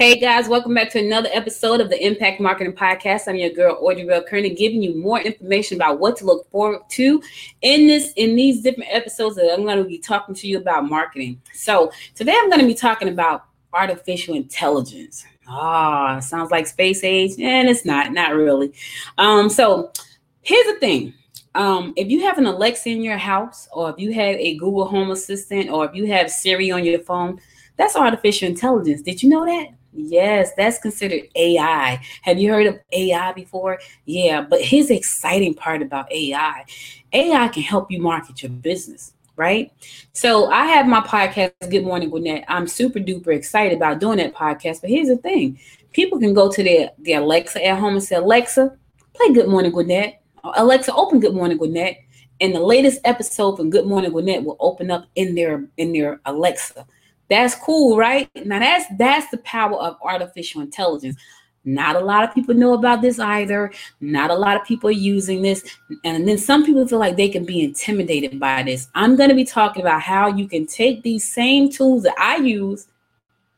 [0.00, 3.28] Hey guys, welcome back to another episode of the Impact Marketing Podcast.
[3.28, 6.80] I'm your girl Audrey Bell Kearney, giving you more information about what to look forward
[6.92, 7.22] to
[7.60, 10.88] in this in these different episodes that I'm going to be talking to you about
[10.88, 11.38] marketing.
[11.52, 15.26] So today I'm going to be talking about artificial intelligence.
[15.46, 18.72] Ah, oh, sounds like space age, and it's not, not really.
[19.18, 19.92] Um, so
[20.40, 21.12] here's the thing.
[21.54, 24.86] Um, if you have an Alexa in your house, or if you have a Google
[24.86, 27.38] Home Assistant, or if you have Siri on your phone,
[27.80, 29.00] that's artificial intelligence.
[29.00, 29.68] Did you know that?
[29.92, 32.00] Yes, that's considered AI.
[32.22, 33.78] Have you heard of AI before?
[34.04, 36.64] Yeah, but here's the exciting part about AI
[37.12, 39.72] AI can help you market your business, right?
[40.12, 42.44] So I have my podcast, Good Morning Gwinnett.
[42.48, 44.82] I'm super duper excited about doing that podcast.
[44.82, 45.58] But here's the thing
[45.92, 48.76] people can go to their, their Alexa at home and say, Alexa,
[49.14, 50.22] play Good Morning Gwinnett.
[50.44, 51.96] Alexa, open Good Morning Gwinnett.
[52.42, 56.20] And the latest episode from Good Morning Gwinnett will open up in their in their
[56.26, 56.86] Alexa.
[57.30, 58.28] That's cool, right?
[58.44, 61.16] Now that's that's the power of artificial intelligence.
[61.64, 63.70] Not a lot of people know about this either.
[64.00, 65.62] Not a lot of people are using this.
[66.04, 68.88] And then some people feel like they can be intimidated by this.
[68.94, 72.36] I'm going to be talking about how you can take these same tools that I
[72.36, 72.88] use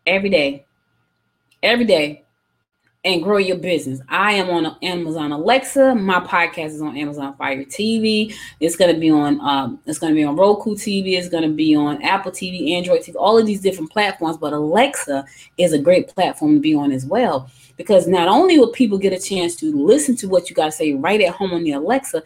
[0.05, 0.67] every day,
[1.63, 2.25] every day,
[3.05, 4.01] and grow your business.
[4.09, 5.95] I am on Amazon Alexa.
[5.97, 8.35] My podcast is on Amazon Fire TV.
[8.61, 11.19] It's gonna be on um, it's gonna be on Roku TV.
[11.19, 14.37] It's gonna be on Apple TV, Android TV, all of these different platforms.
[14.37, 15.25] But Alexa
[15.59, 19.13] is a great platform to be on as well because not only will people get
[19.13, 22.23] a chance to listen to what you gotta say right at home on the Alexa,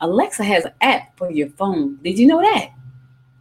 [0.00, 1.98] Alexa has an app for your phone.
[2.04, 2.70] Did you know that?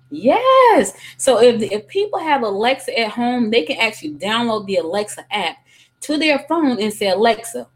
[0.09, 0.93] Yes.
[1.17, 5.57] So if if people have Alexa at home, they can actually download the Alexa app
[6.01, 7.67] to their phone and say, Alexa,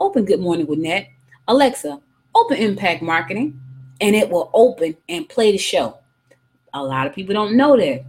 [0.00, 1.08] open Good Morning Gwinnett.
[1.48, 2.00] Alexa,
[2.34, 3.60] open Impact Marketing,
[4.00, 5.98] and it will open and play the show.
[6.74, 8.04] A lot of people don't know that.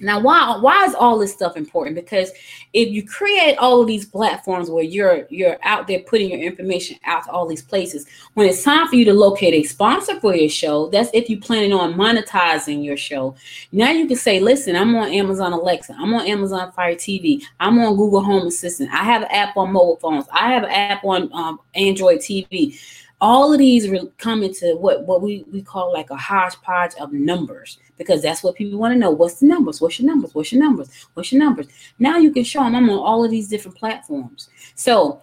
[0.00, 1.94] Now, why why is all this stuff important?
[1.94, 2.30] Because
[2.72, 6.98] if you create all of these platforms where you're you're out there putting your information
[7.04, 10.34] out to all these places, when it's time for you to locate a sponsor for
[10.34, 13.34] your show, that's if you're planning on monetizing your show.
[13.72, 17.78] Now you can say, listen, I'm on Amazon Alexa, I'm on Amazon Fire TV, I'm
[17.78, 21.04] on Google Home Assistant, I have an app on mobile phones, I have an app
[21.04, 22.78] on um, Android TV
[23.20, 27.78] all of these come into what what we we call like a hodgepodge of numbers
[27.98, 29.10] because that's what people want to know.
[29.10, 29.80] What's the numbers?
[29.80, 30.34] What's your numbers?
[30.34, 30.88] What's your numbers?
[31.14, 31.66] What's your numbers?
[31.98, 34.48] Now you can show them i'm on all of these different platforms.
[34.74, 35.20] So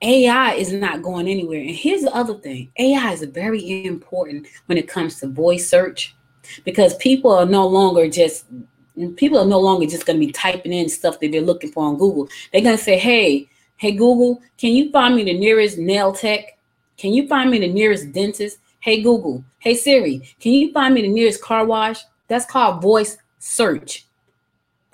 [0.00, 1.60] ai is not going anywhere.
[1.60, 6.16] And here's the other thing ai is very important when it comes to voice search
[6.64, 8.46] because people are no longer just
[9.16, 11.84] people are no longer just going to be typing in stuff that they're looking for
[11.84, 12.28] on google.
[12.50, 16.55] They're going to say hey hey google can you find me the nearest nail tech
[16.96, 18.58] can you find me the nearest dentist?
[18.80, 19.44] Hey, Google.
[19.58, 20.34] Hey, Siri.
[20.40, 22.00] Can you find me the nearest car wash?
[22.28, 24.05] That's called voice search.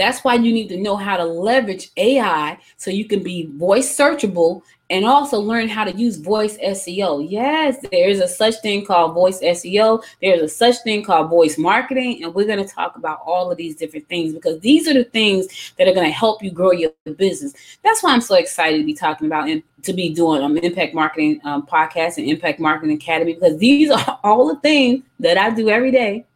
[0.02, 3.96] That's why you need to know how to leverage AI so you can be voice
[3.96, 7.24] searchable and also learn how to use voice SEO.
[7.30, 10.02] Yes, there is a such thing called voice SEO.
[10.20, 13.56] There's a such thing called voice marketing, and we're going to talk about all of
[13.56, 16.72] these different things because these are the things that are going to help you grow
[16.72, 17.54] your business.
[17.84, 20.94] That's why I'm so excited to be talking about and to be doing um, impact
[20.94, 25.50] marketing um, podcast and impact marketing academy because these are all the things that I
[25.50, 26.26] do every day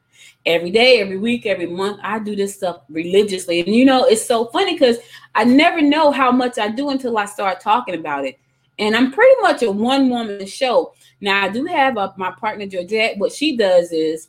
[0.47, 1.99] every day, every week, every month.
[2.03, 3.61] I do this stuff religiously.
[3.61, 4.99] And you know, it's so funny because
[5.34, 8.39] I never know how much I do until I start talking about it.
[8.79, 10.95] And I'm pretty much a one woman show.
[11.21, 13.19] Now I do have my partner Georgette.
[13.19, 14.29] What she does is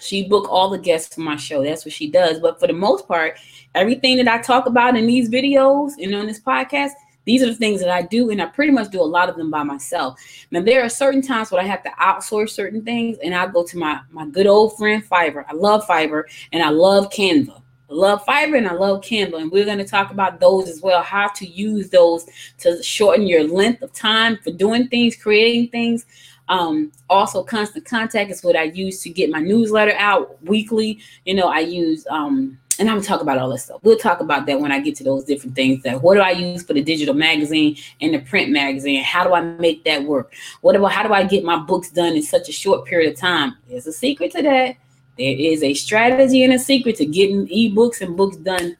[0.00, 1.62] she book all the guests for my show.
[1.64, 2.38] That's what she does.
[2.40, 3.38] But for the most part,
[3.74, 6.92] everything that I talk about in these videos and on this podcast,
[7.26, 9.36] these are the things that I do, and I pretty much do a lot of
[9.36, 10.18] them by myself.
[10.50, 13.64] Now there are certain times when I have to outsource certain things, and I go
[13.64, 15.44] to my my good old friend Fiverr.
[15.48, 17.62] I love Fiverr, and I love Canva.
[17.88, 20.80] I love Fiverr and I love Canva, and we're going to talk about those as
[20.80, 21.02] well.
[21.02, 22.26] How to use those
[22.58, 26.06] to shorten your length of time for doing things, creating things.
[26.48, 31.00] Um, also, constant contact is what I use to get my newsletter out weekly.
[31.24, 33.80] You know, I use um, and I'm gonna talk about all this stuff.
[33.82, 35.82] We'll talk about that when I get to those different things.
[35.82, 39.02] That what do I use for the digital magazine and the print magazine?
[39.02, 40.32] How do I make that work?
[40.60, 43.18] What about how do I get my books done in such a short period of
[43.18, 43.56] time?
[43.68, 44.76] There's a secret to that.
[45.18, 48.76] There is a strategy and a secret to getting ebooks and books done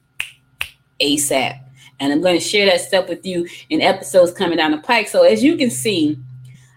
[1.01, 1.61] ASAP.
[1.99, 5.09] And I'm going to share that stuff with you in episodes coming down the pike.
[5.09, 6.19] So, as you can see,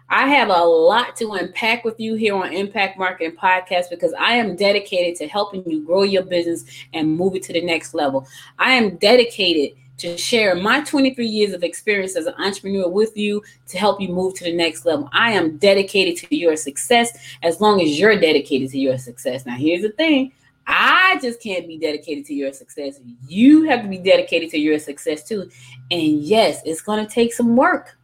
[0.09, 4.33] I have a lot to unpack with you here on Impact Marketing Podcast because I
[4.33, 8.27] am dedicated to helping you grow your business and move it to the next level.
[8.57, 13.43] I am dedicated to share my 23 years of experience as an entrepreneur with you
[13.67, 15.09] to help you move to the next level.
[15.11, 19.45] I am dedicated to your success as long as you're dedicated to your success.
[19.45, 20.31] Now, here's the thing
[20.65, 22.99] I just can't be dedicated to your success.
[23.27, 25.49] You have to be dedicated to your success too.
[25.91, 27.98] And yes, it's going to take some work.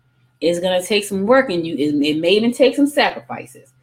[0.46, 3.74] It's to take some work, and you it, it may even take some sacrifices.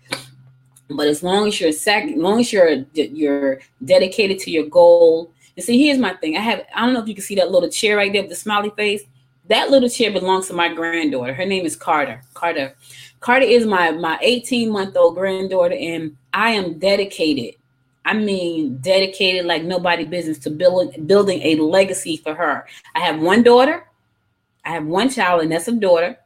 [0.89, 5.33] But as long as you're sac- as long as you're you're dedicated to your goal.
[5.57, 6.37] And see, here's my thing.
[6.37, 8.31] I have I don't know if you can see that little chair right there with
[8.31, 9.03] the smiley face.
[9.49, 11.35] That little chair belongs to my granddaughter.
[11.35, 12.23] Her name is Carter.
[12.33, 12.75] Carter.
[13.21, 17.57] Carter is my my 18 month old granddaughter, and I am dedicated.
[18.05, 22.67] I mean, dedicated like nobody business to building building a legacy for her.
[22.95, 23.87] I have one daughter.
[24.65, 26.19] I have one child, and that's a daughter,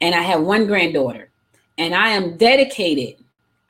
[0.00, 1.30] and I have one granddaughter,
[1.78, 3.16] and I am dedicated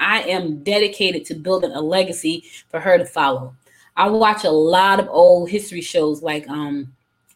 [0.00, 3.54] I am dedicated to building a legacy for her to follow.
[3.96, 6.92] I watch a lot of old history shows like um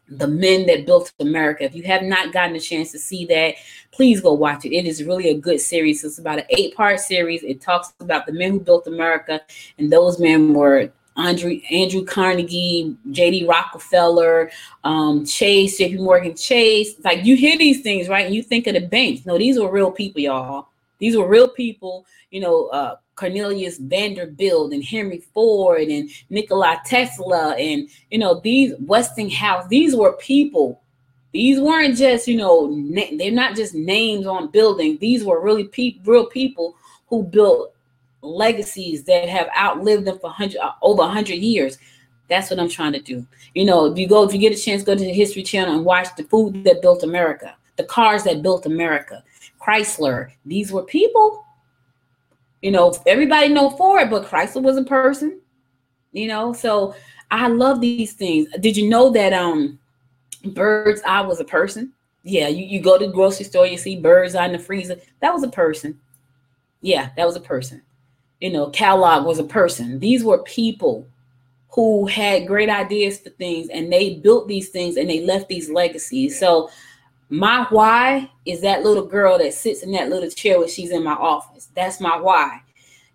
[0.09, 1.65] the men that built America.
[1.65, 3.55] If you have not gotten a chance to see that,
[3.91, 4.75] please go watch it.
[4.75, 6.05] It is really a good series.
[6.05, 7.43] It's about an eight-part series.
[7.43, 9.41] It talks about the men who built America,
[9.79, 13.47] and those men were Andrew Andrew Carnegie, J.D.
[13.47, 14.51] Rockefeller,
[14.83, 15.99] um, Chase, J.P.
[15.99, 16.95] Morgan Chase.
[17.05, 18.27] Like you hear these things, right?
[18.27, 19.27] And you think of the banks.
[19.27, 20.69] No, these were real people, y'all.
[20.99, 27.55] These were real people you know, uh, Cornelius Vanderbilt and Henry Ford and Nikola Tesla
[27.55, 29.69] and you know these Westinghouse.
[29.69, 30.83] These were people.
[31.33, 34.99] These weren't just you know na- they're not just names on buildings.
[34.99, 36.75] These were really pe- real people
[37.07, 37.74] who built
[38.25, 41.79] legacies that have outlived them for hundred uh, over hundred years.
[42.29, 43.27] That's what I'm trying to do.
[43.55, 45.75] You know, if you go, if you get a chance, go to the History Channel
[45.75, 49.23] and watch the food that built America, the cars that built America,
[49.61, 50.31] Chrysler.
[50.47, 51.45] These were people
[52.65, 55.39] you know, everybody know Ford, but Chrysler was a person.
[56.13, 56.95] You know, so
[57.31, 58.49] I love these things.
[58.59, 59.79] Did you know that um
[60.47, 61.93] Bird's Eye was a person?
[62.23, 64.97] Yeah, you, you go to the grocery store, you see Bird's Eye in the freezer.
[65.21, 66.01] That was a person.
[66.81, 67.83] Yeah, that was a person.
[68.45, 69.99] You know, Kellogg was a person.
[70.01, 71.09] These were people
[71.71, 75.71] who had great ideas for things and they built these things and they left these
[75.71, 76.39] legacies.
[76.39, 76.69] So
[77.31, 81.03] my why is that little girl that sits in that little chair when she's in
[81.03, 81.71] my office.
[81.75, 82.61] That's my why.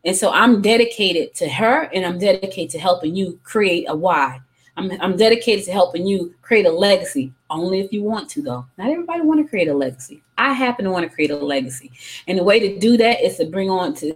[0.04, 4.40] And so I'm dedicated to her and I'm dedicated to helping you create a why.
[4.78, 8.66] I'm, I'm dedicated to helping you create a legacy only if you want to though
[8.78, 11.92] not everybody want to create a legacy i happen to want to create a legacy
[12.28, 14.16] and the way to do that is to bring on to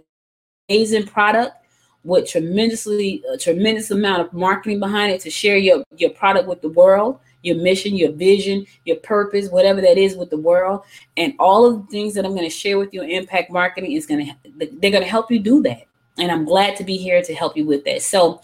[0.68, 1.56] amazing product
[2.04, 6.60] with tremendously a tremendous amount of marketing behind it to share your your product with
[6.60, 10.82] the world your mission, your vision, your purpose, whatever that is with the world.
[11.16, 14.06] And all of the things that I'm going to share with you impact marketing is
[14.06, 14.34] going to,
[14.80, 15.82] they're going to help you do that.
[16.18, 18.02] And I'm glad to be here to help you with that.
[18.02, 18.40] So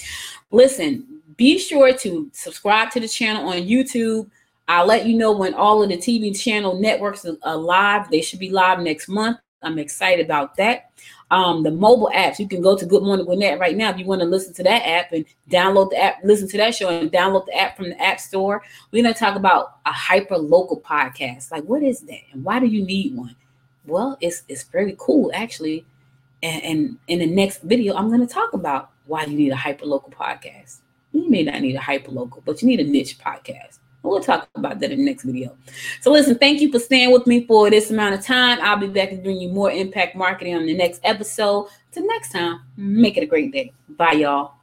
[0.50, 4.28] listen, be sure to subscribe to the channel on YouTube.
[4.68, 8.10] I'll let you know when all of the TV channel networks are live.
[8.10, 9.38] They should be live next month.
[9.62, 10.90] I'm excited about that.
[11.30, 14.04] Um, the mobile apps, you can go to Good Morning Gwinnett right now if you
[14.04, 17.10] want to listen to that app and download the app, listen to that show and
[17.12, 18.62] download the app from the App Store.
[18.90, 21.52] We're going to talk about a hyper local podcast.
[21.52, 22.22] Like, what is that?
[22.32, 23.36] And why do you need one?
[23.86, 25.84] Well, it's it's very cool actually.
[26.42, 29.56] And, and in the next video, I'm going to talk about why you need a
[29.56, 30.78] hyper local podcast.
[31.12, 33.78] You may not need a hyper local, but you need a niche podcast.
[34.02, 35.56] We'll talk about that in the next video.
[36.00, 38.58] So listen, thank you for staying with me for this amount of time.
[38.62, 41.68] I'll be back to bring you more impact marketing on the next episode.
[41.92, 43.72] Till next time, make it a great day.
[43.88, 44.59] Bye, y'all.